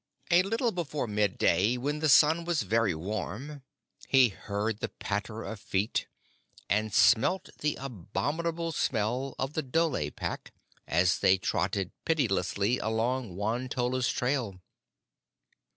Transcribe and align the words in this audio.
A 0.31 0.41
little 0.41 0.71
before 0.71 1.05
midday, 1.05 1.77
when 1.77 1.99
the 1.99 2.09
sun 2.09 2.43
was 2.43 2.63
very 2.63 2.95
warm, 2.95 3.61
he 4.07 4.29
heard 4.29 4.79
the 4.79 4.89
patter 4.89 5.43
of 5.43 5.59
feet 5.59 6.07
and 6.67 6.91
smelt 6.91 7.49
the 7.59 7.75
abominable 7.79 8.71
smell 8.71 9.35
of 9.37 9.53
the 9.53 9.61
dhole 9.61 10.09
pack 10.09 10.53
as 10.87 11.19
they 11.19 11.37
trotted 11.37 11.91
pitilessly 12.03 12.79
along 12.79 13.35
Won 13.35 13.69
tolla's 13.69 14.09
trail. 14.11 14.59